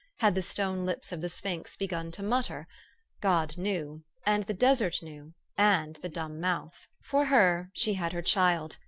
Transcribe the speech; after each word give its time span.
Had 0.17 0.33
the 0.33 0.41
stone 0.41 0.83
lips 0.83 1.11
of 1.11 1.21
the 1.21 1.29
sphinx 1.29 1.75
begun 1.75 2.09
to 2.13 2.23
mutter? 2.23 2.67
God 3.21 3.55
knew; 3.55 4.01
and 4.25 4.43
the 4.45 4.53
desert 4.55 5.03
knew 5.03 5.35
and 5.59 5.97
the 5.97 6.09
dumb 6.09 6.39
mouth. 6.39 6.87
452 7.03 7.03
THE 7.05 7.07
STORY 7.07 7.07
OF 7.07 7.13
AVIS. 7.13 7.13
For 7.13 7.25
her, 7.25 7.71
she 7.75 7.93
had 8.01 8.13
her 8.13 8.21
child. 8.23 8.77